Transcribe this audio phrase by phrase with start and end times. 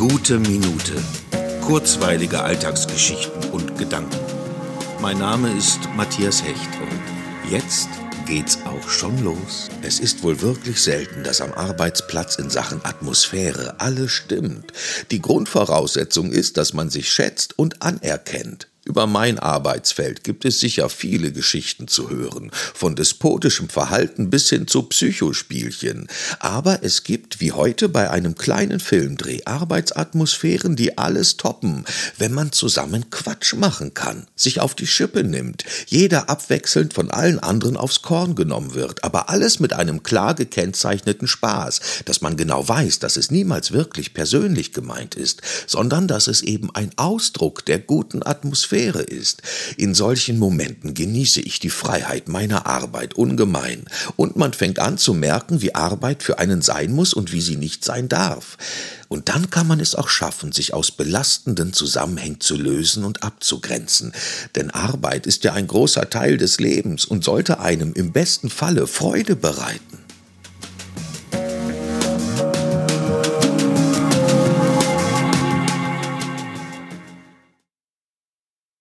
[0.00, 0.94] Gute Minute.
[1.60, 4.16] Kurzweilige Alltagsgeschichten und Gedanken.
[5.02, 7.90] Mein Name ist Matthias Hecht und jetzt
[8.24, 9.68] geht's auch schon los.
[9.82, 14.72] Es ist wohl wirklich selten, dass am Arbeitsplatz in Sachen Atmosphäre alles stimmt.
[15.10, 18.69] Die Grundvoraussetzung ist, dass man sich schätzt und anerkennt.
[18.86, 24.66] Über mein Arbeitsfeld gibt es sicher viele Geschichten zu hören, von despotischem Verhalten bis hin
[24.66, 26.08] zu Psychospielchen.
[26.38, 31.84] Aber es gibt, wie heute bei einem kleinen Filmdreh, Arbeitsatmosphären, die alles toppen,
[32.16, 37.38] wenn man zusammen Quatsch machen kann, sich auf die Schippe nimmt, jeder abwechselnd von allen
[37.38, 42.66] anderen aufs Korn genommen wird, aber alles mit einem klar gekennzeichneten Spaß, dass man genau
[42.66, 47.78] weiß, dass es niemals wirklich persönlich gemeint ist, sondern dass es eben ein Ausdruck der
[47.78, 49.42] guten Atmosphäre Atmosphäre ist.
[49.76, 53.84] In solchen Momenten genieße ich die Freiheit meiner Arbeit ungemein,
[54.16, 57.56] und man fängt an zu merken, wie Arbeit für einen sein muss und wie sie
[57.56, 58.56] nicht sein darf.
[59.08, 64.12] Und dann kann man es auch schaffen, sich aus belastenden Zusammenhängen zu lösen und abzugrenzen.
[64.54, 68.86] Denn Arbeit ist ja ein großer Teil des Lebens und sollte einem im besten Falle
[68.86, 69.89] Freude bereiten.